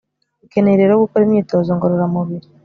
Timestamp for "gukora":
1.03-1.25